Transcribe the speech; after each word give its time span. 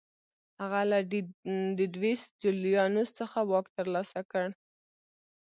هغه 0.61 0.81
له 0.91 0.97
ډیډیوس 1.77 2.21
جولیانوس 2.41 3.09
څخه 3.19 3.37
واک 3.51 3.65
ترلاسه 3.77 4.19
کړ 4.31 4.45